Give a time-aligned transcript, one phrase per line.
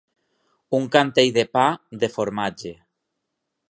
[0.77, 1.69] Un cantell de pa,
[2.05, 2.77] de formatge.